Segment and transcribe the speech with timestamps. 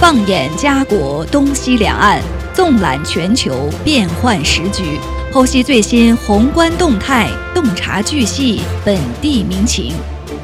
[0.00, 2.22] 放眼家国东西两岸，
[2.54, 4.98] 纵览全球变幻时局，
[5.30, 9.92] 剖析最新宏观动态，洞察巨细本地民情。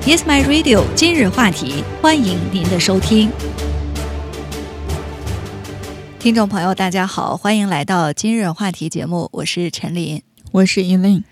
[0.05, 0.85] Yes, my radio。
[0.95, 3.31] 今日话题，欢迎您的收听。
[6.19, 10.21] 听众朋友，大家好，欢迎来到今日话题节目，我是陈琳，
[10.53, 11.23] 我是 Elaine。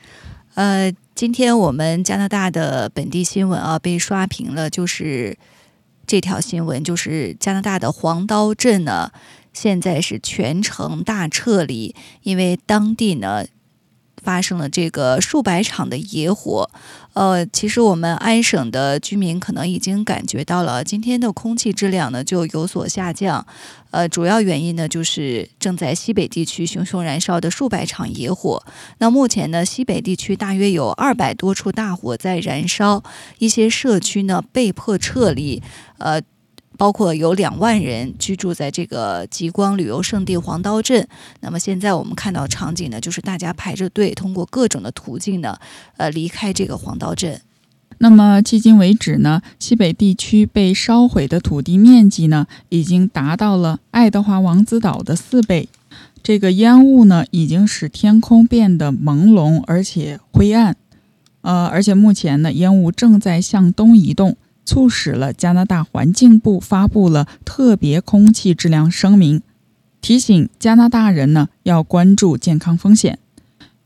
[0.54, 5.36] 呃，今天我们加拿大的本地新闻啊，被刷屏了，就是
[6.06, 9.12] 这条新闻，就是加拿大的黄刀镇呢，
[9.52, 13.46] 现在是全城大撤离，因为当地呢。
[14.24, 16.68] 发生了这个数百场的野火，
[17.12, 23.46] 呃，其实我们安省的居民可能已经感觉到了，今天的空气质量呢就有所下降，
[23.90, 28.64] 呃，主要原因呢就是正在西北地区熊熊燃烧的数百场野火。
[28.98, 33.04] 那目前呢，西北地区大约有二百多处大火在燃烧，
[33.38, 35.62] 一些社区呢被迫撤离，
[35.98, 36.20] 呃。
[36.76, 41.06] 包括有两万人居住在这个极光旅游胜地黄刀镇。
[41.40, 45.58] 那么现在我们看到场景呢，就是大家排着队，通过各种的途径呢，
[45.96, 47.40] 呃，离开这个黄刀镇。
[47.98, 55.68] 那么迄今为止呢，西北地区被烧毁的土地面积呢，已经达到了爱德华王子岛的四倍。
[56.22, 60.76] 这个烟雾呢，已经使天空变得朦胧而且灰暗。
[61.42, 64.36] 呃，而且目前呢，烟雾正在向东移动。
[64.64, 69.42] 促使了加拿大环境部发布了特别空气质量声明，
[70.00, 73.18] 提醒加拿大人呢要关注健康风险。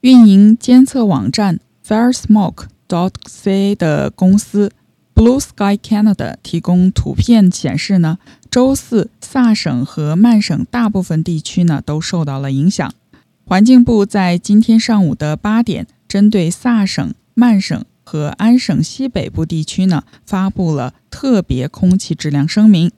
[0.01, 4.71] 运营监测网站 FireSmoke.dot.ca 的公司
[5.15, 8.19] Blue Sky Canada 提供图片显示呢，
[8.49, 12.95] 周四萨省和曼省大部分地区呢都受到了影响。
[13.45, 17.85] 环境部在今天上午的八点，针对萨省、曼省。
[18.09, 22.91] 和安省西北部地区呢，发布了特别空气质量声明。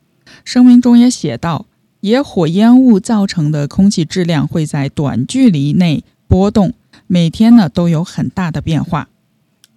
[0.45, 1.67] 声明中也写道，
[1.99, 6.75] 野火烟雾造成的空气质量会在短距离内波动，
[7.09, 9.09] 每天呢都有很大的变化。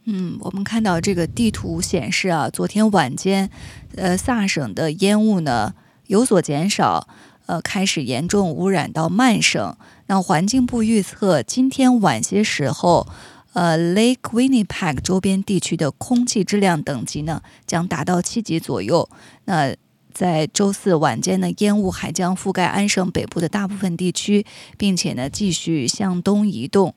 [0.06, 3.50] 嗯，我们看到这个地图显示啊，昨天晚间，
[3.96, 5.74] 呃，萨省的烟雾呢
[6.06, 7.08] 有所减少，
[7.47, 9.75] 呃，开始严重污染到曼省。
[10.06, 13.08] 那环境部预测，今天晚些时候。
[13.53, 19.08] 呃，Lake Winnipeg 周边地区的空气质量等级呢，将达到七级左右。
[19.46, 19.75] 那
[20.12, 24.46] 在周四晚间呢，烟雾还将覆盖安省北部的大部分地区，
[24.78, 26.94] 并且呢，继续向东移动。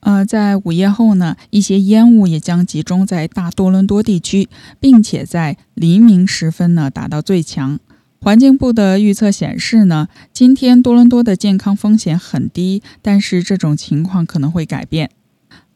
[0.00, 4.48] 呃，在午夜后呢，一些烟雾也将集中在大多伦多地区，
[4.80, 7.78] 并且在黎明时分呢，达到最强。
[8.20, 15.10] 环境部的预测显示呢，今天多伦多的健康风险很低，但是这种情况可能会改变。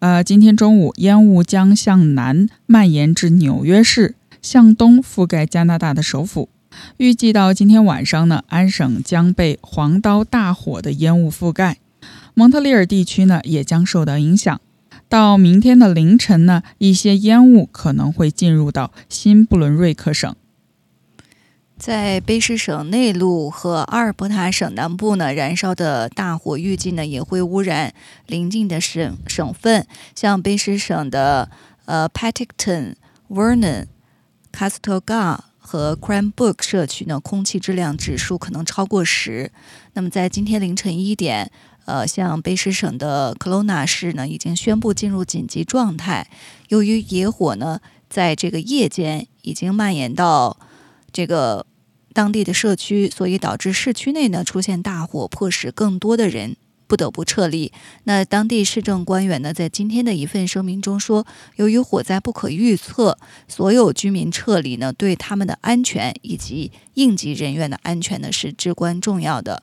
[0.02, 6.48] 呃，今天中午，烟雾将向南蔓延至纽约市，向东覆盖加拿大的首府。
[6.96, 11.78] 预计到今天晚上呢，安省将被黄刀大火的烟雾覆盖，
[12.34, 14.60] 蒙特利尔地区呢也将受到影响。
[15.08, 20.34] 到明天的凌晨呢，一些烟雾可能会进入到新布伦瑞克省。
[21.82, 27.92] 在卑诗省内陆和阿尔伯塔省南部呢，燃烧的大火预计呢也会污染
[28.28, 29.84] 邻近的省省份，
[30.14, 31.50] 像卑诗省的
[31.86, 32.96] 呃 p a t i c t o n、
[33.28, 33.86] Vernon、
[34.52, 39.50] c a s t l g a 和 Cranbrook 社区呢，空气质量指数可能超过十。
[39.94, 41.50] 那么在今天凌晨一点，
[41.86, 46.28] 呃，像卑诗省的 c o l o n a 市呢，已经宣布进入紧急状态。
[46.68, 50.56] 由于野火呢，在这个夜间已经蔓延到
[51.10, 51.66] 这个。
[52.12, 56.56] 当地的社区，所以导致市区内呢出现大火，迫使更多的人
[56.86, 57.72] 不得不撤离。
[58.04, 63.18] 那当地市政官员呢，在今天的一份声明中说，由于火灾不可预测，
[63.48, 69.62] 所有居民撤离呢，对他们的安全以及应急人员的安全呢是至关重要的。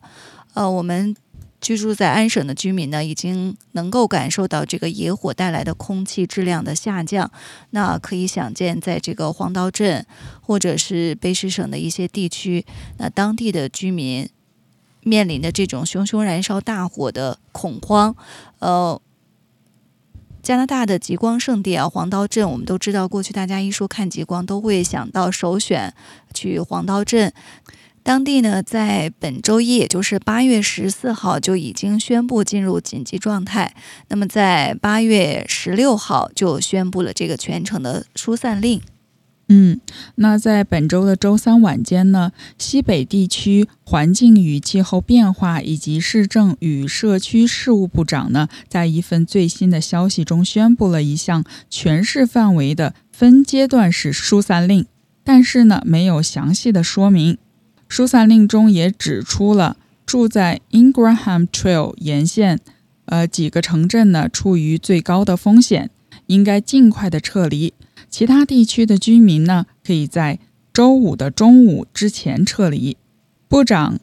[0.55, 1.15] 呃，我们。
[1.61, 7.29] 居住在安省的居民呢，已经能够感受到这个野火带来的空气质量的下降。
[7.71, 10.05] 那可以想见，在这个黄刀镇
[10.41, 12.65] 或者是卑诗省的一些地区，
[12.97, 14.29] 那当地的居民
[15.03, 18.15] 面临的这种熊熊燃烧大火的恐慌。
[18.59, 19.01] 呃，
[20.41, 25.93] 加拿大的极光圣地啊，黄刀镇，我们都知道，过去大家一说看极光，都会想到首选
[26.33, 27.33] 去黄刀镇。
[28.03, 33.75] 当地呢，在本周一，也就是八月十四号，就已经宣布进入紧急状态。
[34.07, 38.81] 那么，在八月十六号就宣布了这个全城的疏散令。
[39.51, 39.81] 嗯，
[40.15, 54.85] 那在本周的周三晚间呢，西北地区环境与气候变化以及市政与社区事务部长呢，在一份最新的消息中宣布了一项全市范围的分阶段式疏散令，
[55.23, 57.39] 但是呢，没有详细的说明。
[57.89, 59.75] 疏散令中也指出了
[60.05, 62.59] 住在 Ingraham Trail 沿线，
[63.05, 65.89] 呃几个城镇呢处于最高的风险，
[66.27, 67.73] 应该尽快的撤离。
[68.09, 70.39] 其他地区的居民呢，可以在
[70.71, 72.95] 周五的中午之前撤离。
[73.47, 73.99] 部长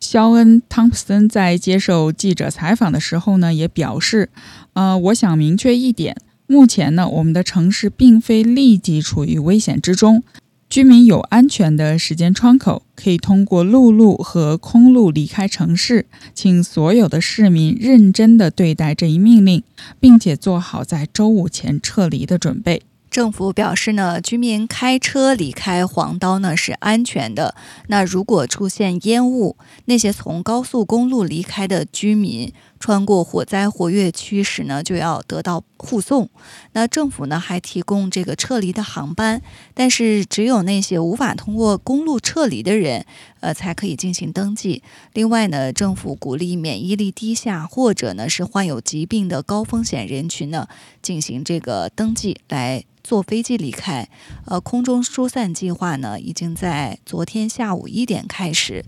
[0.00, 4.30] 肖恩·汤普森在接受记者采访的时候呢，也表示，
[4.74, 10.22] 呃，我想明确一点，目前呢，我们的城市并非立即处于危险之中。
[10.68, 16.06] 居民有安全的时间窗口，可以通过陆路和空路离开城市。
[16.34, 19.62] 请所有的市民认真地对待这一命令，
[20.00, 22.82] 并且做好在周五前撤离的准备。
[23.08, 27.54] 政府表示呢，居民开车离开黄刀呢是安全的。
[27.86, 36.28] 那如果出现烟雾，那些从高速公路离开的居民穿过火灾活跃区时呢，就要得到护送。
[36.72, 39.40] 那政府呢还提供这个撤离的航班，
[39.74, 43.04] 但是只有那些无法通过公路撤离的人，
[43.40, 44.82] 呃，才可以进行登记。
[45.12, 50.68] 另外呢，政府鼓励免疫力低下或者呢是患有疾病的高风险人群呢
[51.00, 52.84] 进行这个登记来。
[53.06, 54.08] 坐飞机离开，
[54.46, 58.84] 呃，空中疏散计划呢，已经在昨天下午一点开始。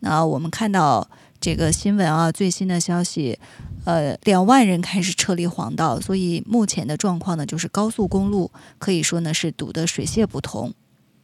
[0.00, 1.08] 那我们看到
[1.42, 3.36] 这个新闻啊，最新的消息，
[3.84, 10.72] 呃，两万人开始撤离黄道，所以目前的状况呢，就是高速公路可以说呢是堵得水泄不通。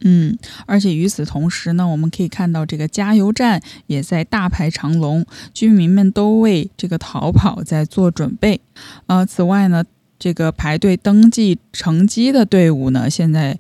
[0.01, 0.37] 嗯，
[0.67, 5.25] 而且与此同时呢，我们可以看到这个加油站也在大排长龙，
[5.55, 8.61] 居民们都为这个逃跑在做准备。
[9.07, 9.85] 呃，此外呢。
[10.21, 13.57] 这个排队登记乘机的队伍呢，现在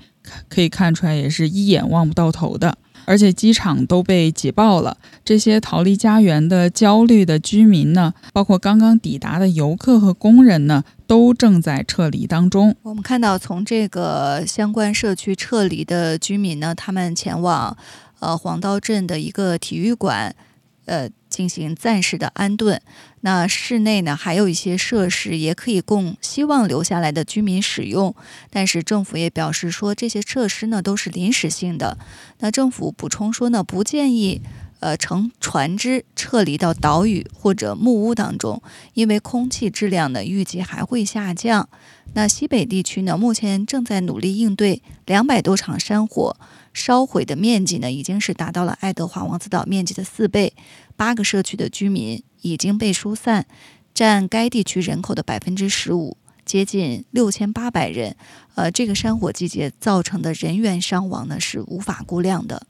[0.48, 2.76] 可以看出来也是一眼望不到头的，
[3.08, 4.98] 而且机场都被挤爆了。
[5.24, 12.76] 这些逃离家园的焦虑的居民呢，包括刚刚抵达的游客和工人呢，都正在撤离当中。
[12.82, 17.74] 我们看到，从这个相关社区撤离的居民呢，他们前往
[18.20, 20.36] 呃黄刀镇的一个体育馆。
[20.84, 21.06] 呃，
[21.38, 22.82] 进行暂时的安顿。
[23.20, 28.12] 那室内呢，还有一些设施也可以供希望留下来的居民使用。
[28.50, 31.96] 但是政府也表示说，这些设施呢都是临时性的。
[32.40, 34.42] 那政府补充说呢，不建议
[34.80, 38.62] 呃乘船只撤离到岛屿或者木屋当中，
[38.94, 41.68] 因为空气质量呢预计还会下降。
[42.14, 46.36] 那西北地区呢，目前正在努力应对两百多场山火。
[46.74, 50.54] 烧毁的面积呢，已经是达到了爱德华王子岛面积的四倍。
[50.96, 53.46] 八个社区的居民已经被疏散，
[53.92, 58.14] 占该地区人口的百分之十五，接近六千八百人。
[58.54, 62.66] 呃，这个山火季节造成的人员伤亡呢，是无法估量的。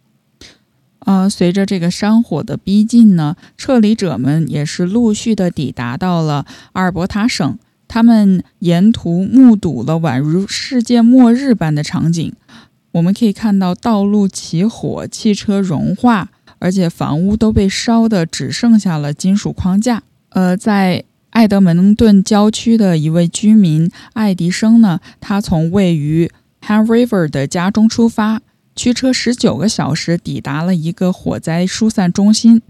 [1.00, 7.58] 呃，随着这个山火的逼近呢，撤离者们也是陆续的抵达到了阿尔伯塔省。
[7.86, 12.32] 他们沿途目睹了宛如世界末日般的场景。
[12.92, 16.28] 我们可以看到道路起火，汽车融化，
[16.58, 20.02] 而且房屋都被烧的只剩下了金属框架。
[20.30, 26.30] 呃，在爱德蒙顿郊区的一位居民爱迪生呢，他从位于
[26.62, 28.42] Han River 的家中出发，
[28.78, 32.62] 驱车十九个小时抵达了一个火灾疏散中心。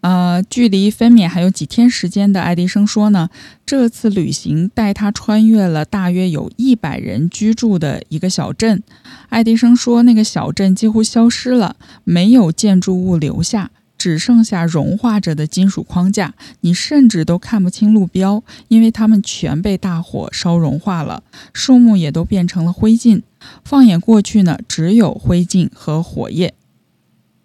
[0.00, 3.28] 呃，距离分娩还有几天时间的爱迪生说呢，
[3.66, 8.82] 这次旅行带他穿越了大约有一百人居住的一个小镇。
[9.28, 23.20] 爱迪生说，那个小镇几乎消失了，没有建筑物留下，只剩下融化着的金属框架，你甚至都看不清路标，因为它们全被大火烧融化了，树木也都变成了灰烬。
[23.64, 26.54] 放眼过去呢，只有灰烬和火焰。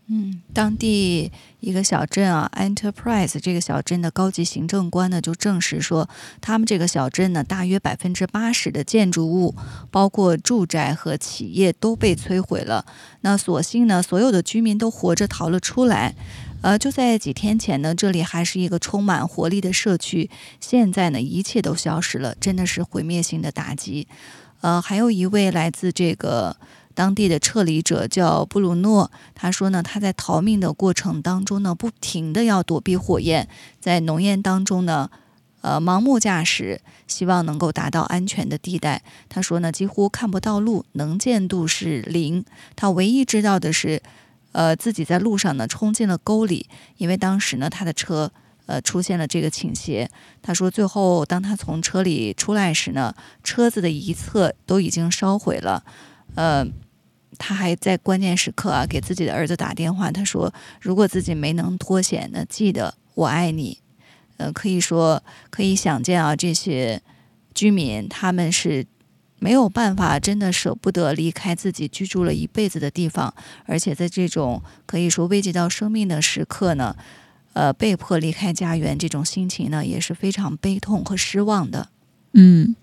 [0.07, 6.07] 嗯，当地一个小镇啊，Enterprise 这个小镇的高级行政官呢就证实说，
[6.39, 9.55] 他们这个小镇呢，大约百分之八十的建筑物，
[9.89, 12.85] 包括住宅和企业都被摧毁了。
[13.21, 16.13] 那所幸呢，所有的居民都活着逃了出来。
[16.61, 24.07] 呃，就在几天前呢，这里还是一个充满活力的社区，现在呢，一切都消失了，真的是毁灭性的打击。
[24.65, 26.57] 呃，还有一位来自这个。
[26.95, 33.47] 当地的撤离者叫布鲁诺，他说呢，他在逃命的过程当中呢，不停的要躲避火焰，
[33.81, 35.11] 在浓烟当中呢，
[35.59, 39.03] 呃，盲目驾驶，希望能够达到安全的地带。
[39.27, 42.45] 他说呢，几乎看不到路，能见度是零。
[42.77, 44.01] 他唯一知道的是，
[44.53, 48.31] 呃，自己在路上呢冲进了沟里，因为当时呢他的车
[48.65, 50.09] 呃出现了这个倾斜。
[50.41, 55.83] 他说，最后当他从车里出来时呢，车子的一侧都已经烧毁了，
[56.35, 56.65] 呃。
[57.37, 60.09] 他还在关键时刻啊，给自己的儿子打电话。
[60.09, 63.79] 他说：“如果自己没能脱险，那记得我爱你。”
[64.37, 67.01] 呃，可以说可以想见啊，这些
[67.53, 68.85] 居民他们是
[69.39, 73.33] 没有办法，真的舍不得离开自己居住了一辈子的地方，
[73.65, 76.95] 而且在这种可以说危及到生命的时刻呢，
[77.55, 81.87] 呃，被迫离开家园，这种心情呢也是非常悲痛和失望的。
[82.37, 82.75] 嗯，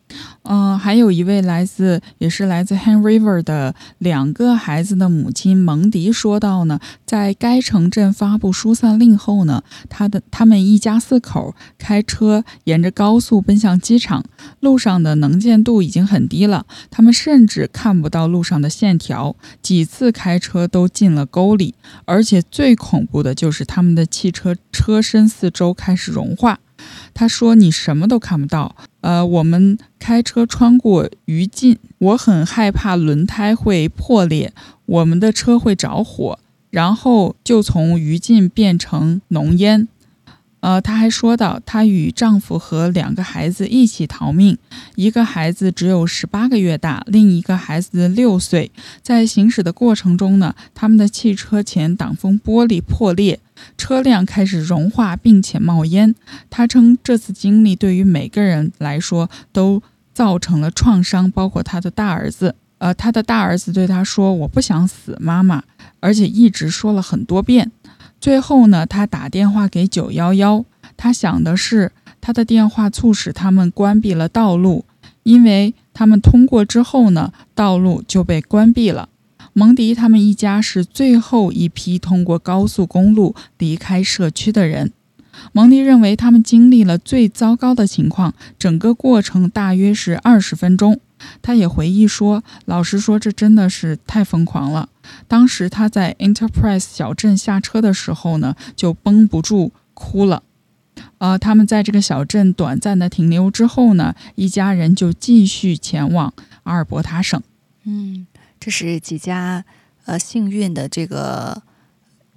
[0.45, 14.25] 嗯，还有一位来自，也是来自 Han River 的两个孩子的母亲蒙迪说到呢，在该城镇发布疏散令后呢，他的他们一家四口开车沿着高速奔向机场，
[14.61, 21.75] 路上的能见度已经很低了，他们甚至看不到路上的线条，几次开车都进了沟里，
[22.07, 26.61] 而且最恐怖的就是他们的汽车车身四周开始融化。
[27.15, 28.75] 他说：“你什么都看不到。
[29.03, 34.53] 呃，我们开车穿过余烬，我很害怕轮胎会破裂，
[34.87, 36.39] 我们的车会着火，
[36.71, 39.87] 然后就从余烬变成浓烟。”
[40.61, 44.57] 呃，她还说到，她与丈夫和两个孩子一起逃命，
[44.95, 48.71] 一个孩子只有十八个月大，另一个孩子六岁。
[49.03, 53.41] 在行驶的过程中呢，他们的汽车前挡风玻璃破裂，
[53.76, 56.14] 车辆开始融化并且冒烟。
[56.50, 62.54] 他称，这次经历对于每个人来说都造成了创伤，包括他的大儿子。
[62.78, 65.62] 呃，他的大儿子对他说：“我不想死，妈妈。”
[66.00, 67.71] 而且一直说了很多遍。
[68.21, 70.64] 最后呢，他打电话给九幺幺，
[70.97, 74.85] 他想的是他的电话促使他们关闭了道路，
[75.23, 79.09] 因为他们通过之后呢，道路就被关闭了。
[79.53, 84.93] 蒙迪他们一家是最后一批通过高速公路离开社区的人。
[85.53, 91.01] 蒙迪认为他们经历了最糟糕的情况，整个过程大约是二十分钟。
[91.41, 94.89] 他也回忆说：“老实说，这真的是太疯狂了。
[95.29, 100.43] 当时他在 Enterprise 小镇下车的时候呢，就绷不住哭了。
[101.19, 107.41] 呃，他们在这个小镇短暂的停留之后呢，一家人就继续前往阿尔伯塔省。
[107.85, 108.27] 嗯，
[108.62, 109.64] 这是几家
[110.04, 111.62] 呃幸运的这个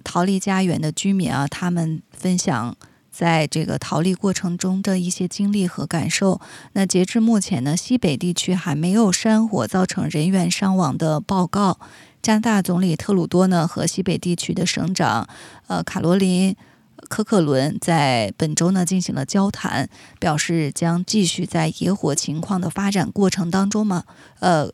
[0.02, 2.76] 逃离家园的居民啊，他们分享。”
[3.16, 6.38] 在这个逃离过程中的一些经历和感受。
[6.74, 11.78] 那截至目前呢，西北地区还没有山火造成人员伤亡的报告。
[12.20, 15.26] 加拿大总理特鲁多呢和西北地区的省长
[15.66, 16.54] 呃卡罗琳
[17.08, 19.88] 科克伦在本周呢进行了交谈，
[20.20, 24.04] 表示将继续在野火情况的发展过程当中嘛，
[24.40, 24.70] 呃。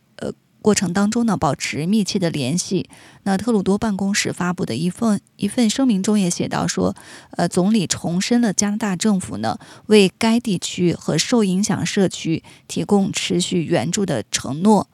[0.63, 2.89] 过程当中呢，保持密切的联系。
[3.25, 6.95] 那特鲁多办公室发布的一份一份声明中也写到说，
[7.33, 14.89] 呃，总理重申了加拿大政府呢为该地区和受影响社区提供持续援助的承诺。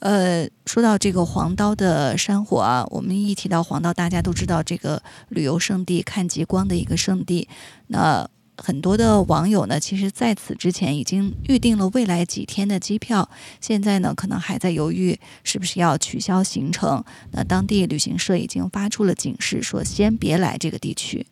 [0.00, 7.48] 呃，说到这个黄刀的山火啊，我们一提到黄刀，大家都知道这个旅游胜地、看极光的一个胜地。
[7.88, 8.28] 那
[8.60, 17.04] 很多的网友呢，其实在此之前已经预定了未来几天的机票，现在呢可能还在犹豫是不是要取消行程。
[17.30, 21.26] 那当地旅行社已经发出了警示，说先别来这个地区。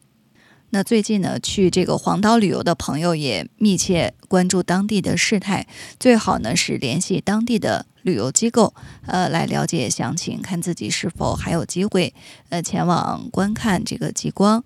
[0.71, 5.67] 那最近呢，去这个黄岛旅游的朋友也密切关注当地的事态，
[5.99, 8.73] 最好呢是联系当地的旅游机构，
[9.07, 12.15] 呃，来了解详情，看自己是否还有机会
[12.51, 14.65] 呃前往观看这个极光，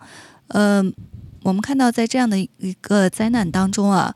[0.49, 0.93] 嗯。
[1.43, 4.15] 我们看到，在这样的一个灾难当中啊，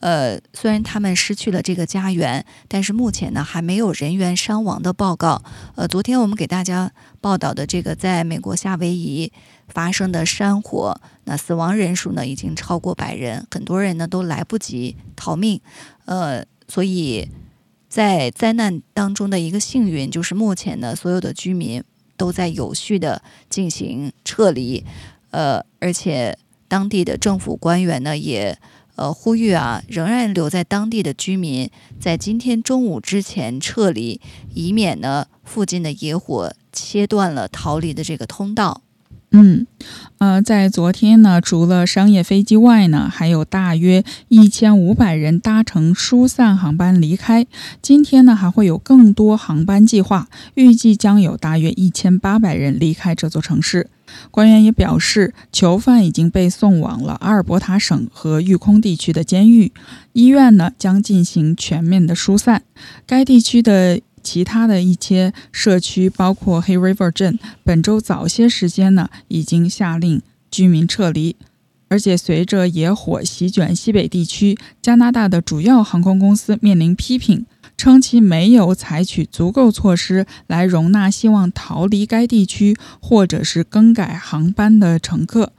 [0.00, 5.42] 呃，虽然他们失去了这个家园，但是目前呢还没有人员伤亡的报告。
[5.76, 9.32] 呃，昨天我们给大家报道的这个在美国夏威夷
[9.68, 15.60] 发生的山火，那死亡人数呢已经超过百人，很多人呢都来不及逃命。
[16.06, 17.30] 呃，所以
[17.88, 21.82] 在灾难当中的一个幸运就是目前呢所有的居民
[22.16, 24.84] 都在有序的进行撤离，
[25.30, 26.36] 呃，而且。
[26.68, 28.58] 当地的政府官员呢，也
[28.96, 34.20] 呃呼吁啊，仍然留在当地的居民在今天中午之前撤离，
[34.54, 38.82] 以免呢附近的野火切断了逃离的这个通道。
[39.36, 39.66] 嗯，
[40.18, 47.44] 呃，在昨天呢，除了商业飞机外呢，还有大约一千五百人搭乘疏散航班离开。
[47.82, 53.90] 今天呢，还会有更多航班计划，预计将有大约一千八百人离开这座城市。
[54.30, 59.72] 官员也表示，囚犯已经被送往了阿尔伯塔省和育空地区的监狱，
[60.12, 62.62] 医院呢将进行全面的疏散。
[63.04, 64.00] 该地区的。
[64.24, 71.36] 其他的一些社区，包括黑 River 镇，本周早些时间呢，已经下令居民撤离。
[71.88, 85.52] 而且，随着野火席卷西北地区，加拿大的主要航空公司面临批评，称其没有采取足够措施来容纳希望逃离该地区或者是更改航班的乘客。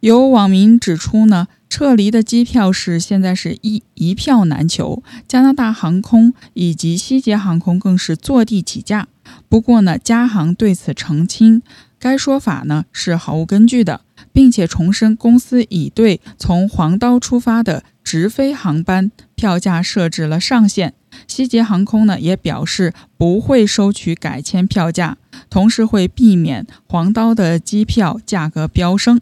[0.00, 9.06] 有网民指出呢，撤离的机票是现在是一一票难求，加拿大航空以及西捷航空更是坐地起价。
[9.48, 11.62] 不过呢，加航对此澄清，
[11.98, 14.00] 该说法呢是毫无根据的，
[14.32, 20.94] 并且重申公司已对从黄刀出发的直飞航班票价设置了上限。
[21.28, 25.16] 西捷航空呢也表示不会收取改签票价，
[25.48, 29.20] 同时会避免黄刀的机票价格飙升。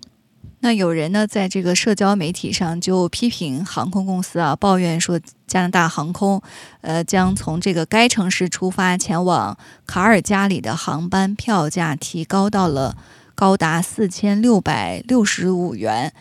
[0.61, 6.43] 那有人呢，在这个社交媒体上就批评航空公司啊，抱怨说加拿大航空，
[6.81, 12.97] 呃，将从这个该城市出发前往卡尔加里的航班票价提高到了
[13.37, 16.13] 高达四千六百六十五元。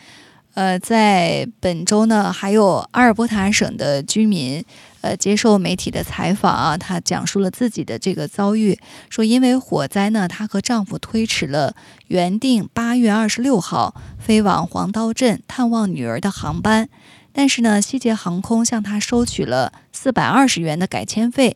[0.53, 4.63] 呃，在本周呢，还有阿尔伯塔省的居民，
[5.07, 8.77] 呃，接受媒体的采访啊，她讲述了自己的这个遭遇，
[9.09, 11.75] 说因为火灾呢，她和丈夫推迟了
[12.07, 16.89] 原定八月二十六号飞往黄刀镇探望女儿的航班，
[17.31, 21.55] 但是呢，西捷航空向她收取了四百二十元的改签费，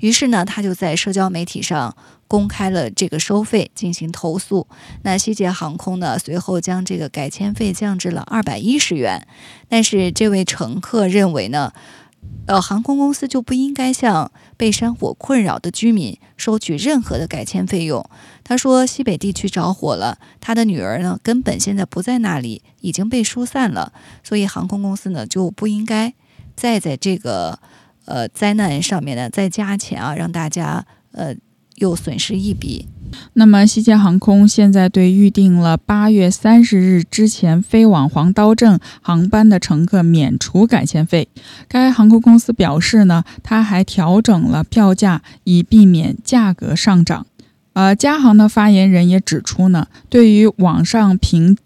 [0.00, 1.96] 于是呢，她就在社交媒体上。
[2.30, 4.66] 公开了这个收费进行投诉，
[5.02, 6.18] 那西捷航空呢？
[6.18, 9.26] 随后将这个改签费降至了二百一十元。
[9.66, 11.72] 但是这位乘客认为呢，
[12.46, 18.04] 呃，航空公司就不应该向被山火困扰的居民收取任何的改签费用。
[18.42, 23.92] 他说，西北地区着火了，他的女儿呢根本现在不在那里，已经被疏散了，
[24.24, 26.14] 所以航空公司呢就不应该
[26.56, 27.58] 再在这个
[28.06, 31.34] 呃灾难上面呢再加钱啊，让大家呃。
[31.78, 32.86] 又损失一笔。
[33.32, 41.28] 那么，西捷航空现在对预定了八月三十日之前飞往黄刀镇航班的乘客免除改签费。
[41.68, 47.26] 该航空公司表示呢，它还调整了票价以避免价格上涨。
[47.72, 51.56] 呃，加航的发言人也指出呢，对于网上评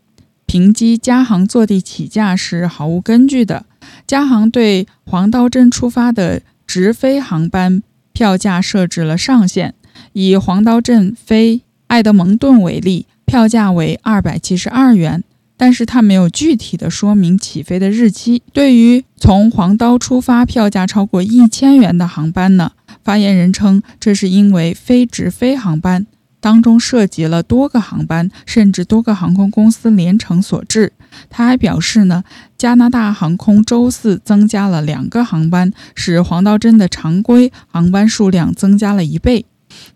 [0.46, 3.64] 评击加航坐地起价是毫无根据的。
[4.06, 9.74] 加航对黄刀镇出发的直飞航班票价设置了上限。
[10.12, 15.22] 以黄刀镇飞爱德蒙顿为例，票价为二百七十二元，
[15.56, 18.42] 但是它没有具体的说明起飞的日期。
[18.52, 22.72] 对于从黄刀出发票价超过一千元的航班呢？
[23.04, 26.06] 发言人称，这是因为非直飞航班
[26.40, 30.92] 当中涉及了多个航班，甚至多个航空公司连乘所致。
[31.28, 32.24] 他还表示呢，
[32.56, 39.44] 加拿大航空周四增加了两个航班，使黄刀镇的常规航班数量增加了一倍。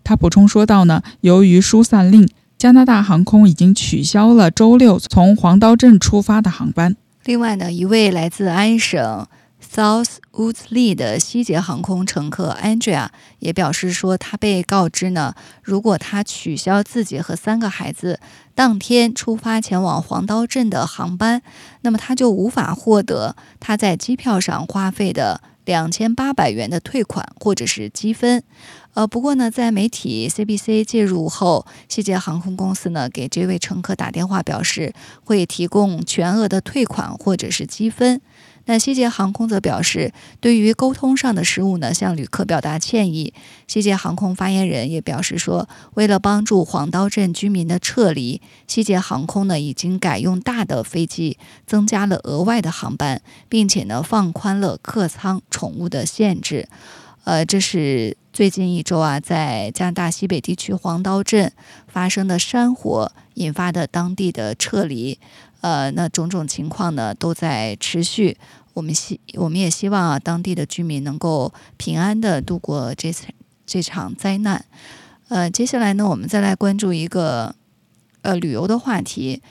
[0.07, 6.95] 他补充说道：“呢，由于疏散令，加拿大航空已经取消了周六从黄刀镇出发的航班。
[7.25, 9.27] 另外呢，一位来自安省
[9.61, 18.21] South Woods Lee 的西捷航空乘客 Andrea 也表示说，他被告知呢，如果他取消自己和三个孩子
[18.55, 21.41] 当天出发前往黄刀镇的航班，
[21.81, 28.43] 那么他就无法获得他在机票上花费的两千八百元的退款或者是积分。”
[28.95, 38.19] 呃，不过呢，在媒体 CBC 介入后，西捷航空公司呢给这位乘客打电话，表示会提供全额的退款或者是积分。
[38.67, 43.33] 那西捷航空则表示，对于沟通上的失误呢，向旅客表达歉意。
[43.65, 56.67] 西捷航空发言人也表示说，为了帮助黄刀镇居民的撤离，西捷航空呢已经改用大的飞机，增加了额外的航班，并且呢放宽了客舱宠物的限制。
[57.23, 61.51] 呃，这是最近一周啊，在加拿大西北地区黄刀镇
[61.87, 65.19] 发生的山火引发的当地的撤离，
[65.61, 68.37] 呃，那种种情况呢都在持续。
[68.73, 73.25] 我们希我们也希望啊，当地的居民能够平安的度过这次
[73.65, 74.63] 这场灾难。
[75.29, 77.55] 呃，接下来呢，我们再来关注一个
[78.21, 79.41] 呃旅游的话题。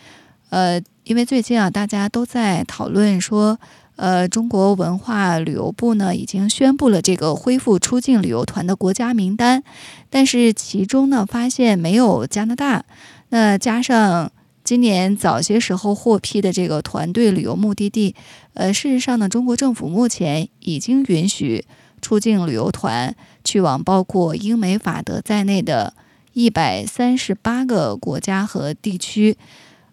[0.50, 3.58] 呃，因为最近啊，大家都在讨论说。
[3.98, 9.64] 呃，中国文化旅游部呢已经宣布了这个恢复出境旅游团的国家名单，
[10.10, 12.84] 但是其中呢发现没有加拿大。
[13.30, 14.30] 那加上
[14.66, 18.16] 今年早些时候获批的这个团队旅游目的地，
[18.54, 21.64] 呃，事实上呢，中国政府目前已经允许
[22.02, 25.94] 出境旅游团去往包括英美法德在内的
[26.32, 29.38] 一百三十八个国家和地区，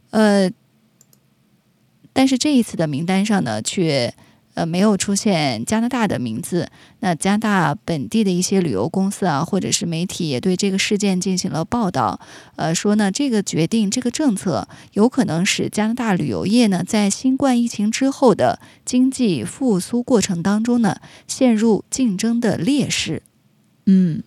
[0.09, 0.49] 呃。
[2.15, 4.13] 但是这一次的名单上呢，却
[4.53, 6.69] 呃没有出现加拿大的名字。
[6.99, 12.19] 那加拿大本地的一些旅游公司啊，或者是媒体也对这个事件进行了报道，
[12.55, 23.23] 呃，说呢这个决定、这个政策有可能使加拿大旅游业呢在新冠疫情之后的经济复苏过程当中呢陷入竞争的劣势。
[23.85, 24.23] 嗯。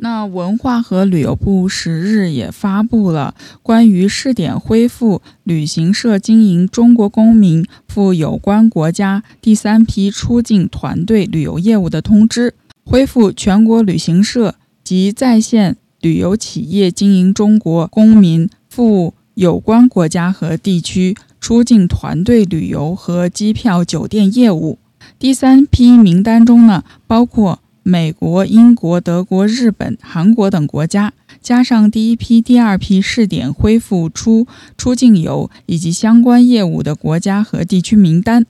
[0.00, 3.34] 那文化和旅游部十日也发布了
[3.64, 24.78] 关于试点恢复旅行社经营中国公民赴有关国家第三批出境团队旅游业务的通知，恢复全国旅行社及在线旅游企业经营中国公民赴有关国家和地区出境团队旅游和机票、酒店业务。
[25.18, 27.58] 第三批名单中呢，包括。
[27.88, 34.46] 美国、英国、德国、日本、韩国等国家，加上第一批、第二批试点恢复出
[34.76, 38.44] 出境游以及相关业务的国家和地区名单，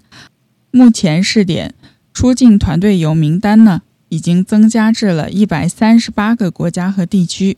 [0.72, 1.72] 目前试点
[2.12, 7.56] 出境团队游名单呢，已经增加至了一百三十八个国家和地区。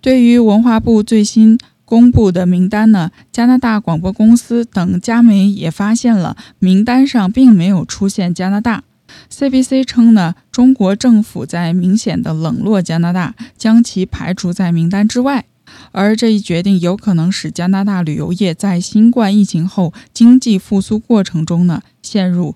[0.00, 8.84] 对于文化部最新公布的名单呢，加拿大广播公司等加媒也发现了名单上并没有出现加拿大。
[9.30, 15.46] CBC 称呢，中国政府在明显的冷落加拿大，将其排除在名单之外。
[15.90, 22.54] 而这一决定有可能使加拿大旅游业在新冠疫情后经济复苏过程中呢陷入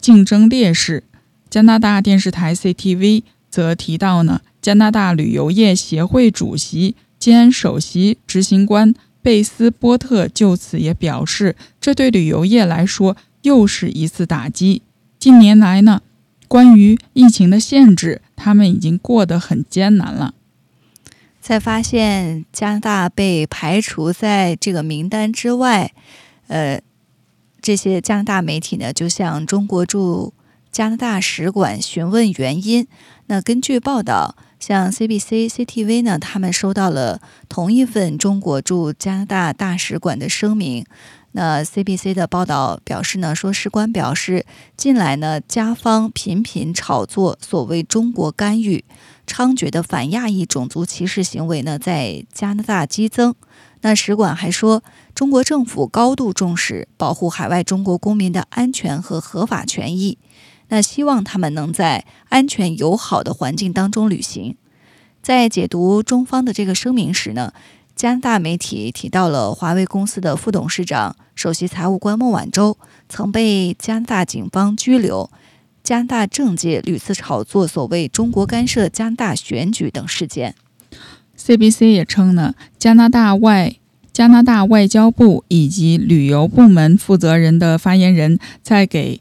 [0.00, 1.04] 竞争劣势。
[1.48, 14.82] 加拿大电视台 CTV 则提到呢，加拿大旅游业协会主席兼首席执行官贝斯波特就此也表示，这对旅游业来说又是一次打击。
[15.18, 16.02] 近年来呢。
[16.46, 20.32] 关于疫情的限制，他们已经过得很艰难了。
[21.42, 25.92] 在发现加拿大被排除在这个名单之外，
[26.46, 26.80] 呃，
[27.60, 30.32] 这些加拿大媒体呢就向中国驻
[30.72, 32.86] 加拿大使馆询问原因。
[33.26, 40.86] 那根据报道，像 CBC、CTV 呢，他们收到了同一份中国驻加拿大大使馆的声明。
[41.32, 48.84] 那 CBC 的报道表示呢，说使馆表示，近来呢，加方频频炒作所谓中国干预
[49.26, 53.34] 猖獗的反亚裔种族歧视行为呢，在加拿大激增。
[53.82, 54.82] 那使馆还说，
[55.14, 60.18] 中国政府高度重视保护海外中国公民的安全和合法权益，
[60.68, 64.56] 那希望他们能在安全友好的环境当中旅行。
[65.22, 67.52] 在解读中方的这个声明时呢？
[67.98, 75.28] 加拿大媒体提到了华为公司的副董事长、首席财务官孟晚舟曾被加拿大警方拘留。
[75.82, 80.54] 加拿大政界屡次炒作所谓中国干涉加拿大选举等事件。
[81.36, 83.74] CBC 也称呢，加拿大外
[84.12, 89.20] 加拿大外交部以及旅游部门负责人的发言人，在给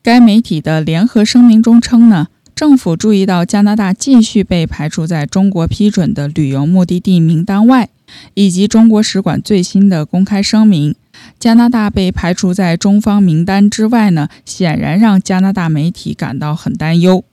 [0.00, 2.28] 该媒体的联合声明中称呢。
[2.60, 7.88] 政府注意到加拿大继续被排除在中国批准的旅游目的地名单外，
[8.34, 10.94] 以及中国使馆最新的公开声明，
[11.38, 17.24] 加拿大被排除在中方名单之外呢，显然让加拿大媒体感到很担忧。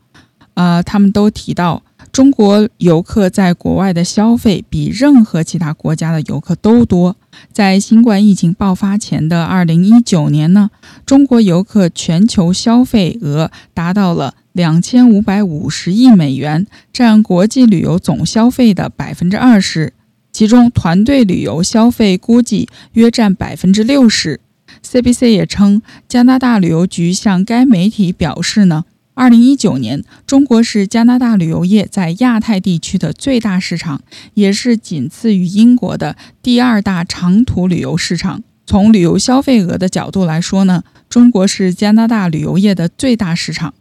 [0.54, 7.18] 啊，他们都提到，中国游客在国外的消费比任何其他国家的游客都多。
[7.52, 10.70] 在新冠疫情爆发前的2019年呢，
[11.06, 14.36] 中国游客全球消费额达到了。
[14.58, 19.94] 两千五百五十亿美元，占国际旅游总消费的百分之二十，
[20.34, 24.40] 其中团队旅游消费估计约占百分之六十。
[24.84, 34.02] CBC 也称，加拿大旅游局向该媒体表示呢，二零一九年中国是加拿大旅游业在亚太地区的最大市场，
[34.34, 38.42] 也是仅次于英国的第二大长途旅游市场。
[38.66, 43.76] 从旅游消费额的角度来说呢，中国是加拿大旅游业的最大市场。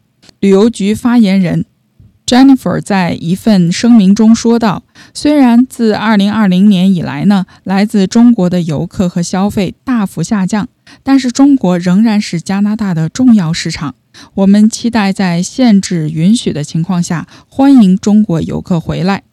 [0.46, 1.64] 旅游局发言人
[2.24, 10.68] Jennifer 在一份声明中说道：“虽然自2020年以来呢，来自中国的游客和消费大幅下降，
[11.02, 13.96] 但是中国仍然是加拿大的重要市场。
[14.34, 19.24] 我们期待在限制允许的情况下，欢迎中国游客回来。”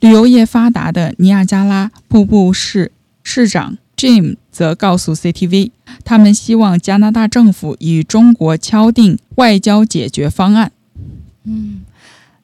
[0.00, 2.90] 旅游业发达的尼亚加拉瀑布市
[3.22, 5.72] 市长 Jim 则告诉 CTV。
[6.04, 10.70] 他们希望加拿大政府与中国敲定外交解决方案。
[11.44, 11.84] 嗯，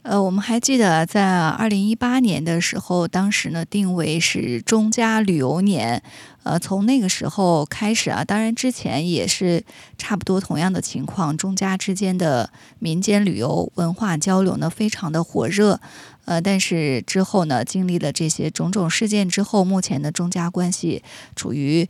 [0.02, 6.02] 呃，我们还记得在二零一八年的时候，当时呢定为是中加旅游年。
[6.42, 9.62] 呃，从那个时候开始啊，当然之前也是
[9.98, 15.78] 差不多同样的情况，中加之间的民间旅游文化交流呢非常的火热。
[16.24, 21.02] 呃，但是之后呢，经历了这些种种事件之后，目前的中加关系
[21.36, 21.86] 处于。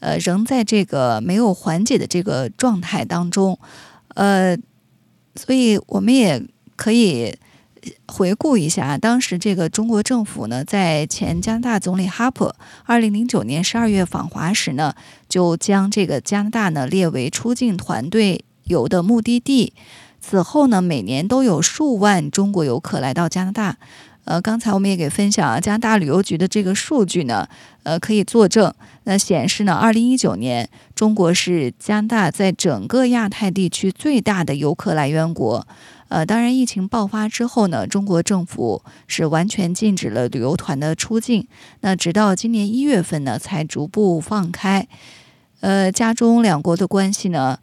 [0.00, 3.58] 呃，仍在这个没有缓解的这个状态当中，
[4.14, 4.56] 呃，
[5.34, 6.42] 所以我们也
[6.76, 7.36] 可以
[8.06, 14.94] 回顾一下，当时这个中国政府呢，在前加拿大总理哈珀二零零九年十二月访华时呢，
[15.28, 19.72] 就将这个加拿大呢列为出境团队游的目的地。
[20.20, 23.78] 此后呢，每年都有数万中国游客来到加拿大。
[24.28, 27.48] 呃，刚才我们也给分享啊，加拿大旅游局的这个数据呢，
[27.82, 28.70] 呃，可以作证。
[29.04, 35.66] 那显示呢，二零一九年中国是加拿大在整个亚太地区最大的游客来源国。
[36.08, 41.48] 呃，当然，疫情爆发之后呢，中国政府是完全禁止了旅游团的出境。
[41.80, 44.86] 那直到今年一月份呢，才逐步放开。
[45.60, 47.58] 呃，加中两国的关系呢？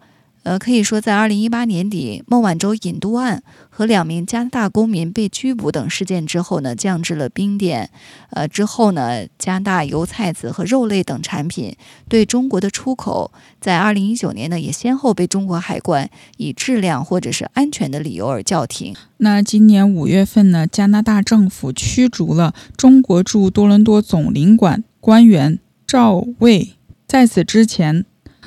[0.46, 7.90] 呃，可以说，在二零一八年底孟晚舟引渡案和两名加拿大公民被拘捕等事件之后呢，降至了冰点。
[8.30, 11.76] 呃，之后呢，加拿大油菜籽和肉类等产品
[12.08, 18.96] 对中国的出口，在二零一九年呢，也先后被中国海关以质量或者是安全的理由而叫停。
[19.18, 26.76] 那今年五月份呢，加拿大政府驱逐了中国驻多伦多总领馆官员赵卫。
[27.08, 28.06] 在此之前，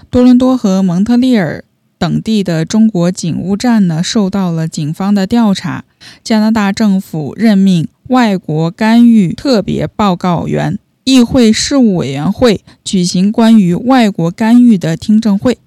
[0.09, 1.65] 多伦多和蒙特利尔。
[1.99, 5.85] 等地的中国警务站呢，受到了警方的调查。
[6.23, 15.59] 加拿大政府任命外国干预特别报告员，议会事务委员会举行关于外国干预的听证会。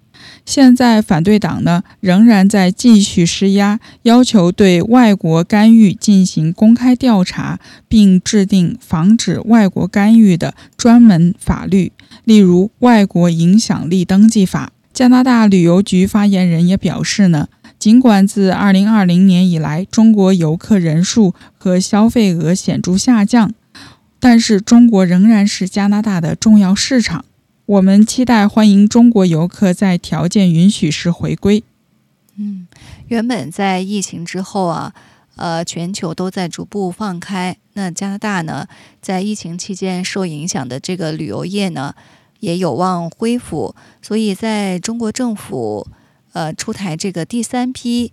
[0.46, 11.92] 现在反对党呢，仍然在继续施压，要求对外国干预进行公开调查，并制定防止外国干预的专门法律，
[12.24, 14.72] 例如《外国影响力登记法》。
[14.94, 17.48] 加拿大旅游局发言人也表示呢，
[17.80, 23.54] 尽管自2020年以来，中国游客人数和消费额显著下降，
[24.20, 27.26] 但是中国仍然是加拿大的重要市场。
[27.66, 31.64] 我们期待欢迎中国游客在条件允许时回归。
[32.36, 32.68] 嗯，
[33.08, 34.94] 原本在疫情之后啊，
[35.38, 38.68] 呃，全球都在逐步放开，那加拿大呢，
[39.02, 41.96] 在疫情期间受影响的这个旅游业呢？
[42.42, 45.88] 也有望恢复，所以在中国政府
[46.34, 48.12] 呃出台这个第三批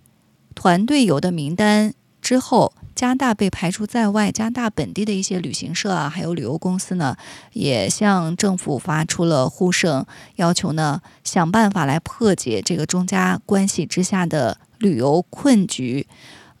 [0.55, 7.15] 团队游的名单之后，加大被排除在外，加大本地的一些旅行社啊，还有旅游公司呢，
[7.53, 16.05] 也向政府发出了呼声，要求呢想办法来破解这个中加关系之下的旅游困局。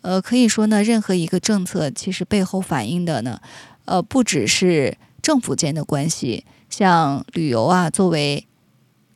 [0.01, 3.41] 呃，可以说呢，任何一个政策其实背后反映的呢，
[3.83, 6.45] 呃，不只是政府间的关系。
[6.69, 8.47] 像旅游啊，作为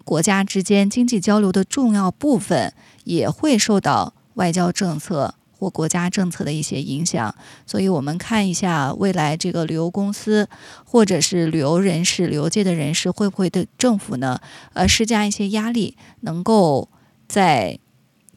[0.04, 7.34] 国家之间经济交流的重要部分，也会受到外交政策或国家政策的一些影响。
[7.66, 10.50] 所以，我们看一下未来这个旅游公司
[10.84, 14.42] 或者是旅游人士、旅游界的人士会不会对政府呢，
[14.74, 16.90] 呃，施加一些压力，能够
[17.28, 17.80] 在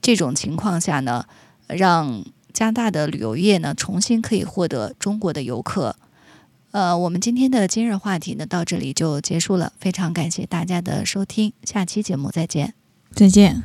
[0.00, 1.24] 这种情况下呢，
[1.66, 5.96] 让加拿大的旅游业呢重新可以获得中国的游客。
[6.76, 9.72] 呃，我们今天的今日话题呢，到这里就结束了。
[9.80, 12.74] 非常感谢大家的收听，下期节目再见。
[13.14, 13.62] 再见。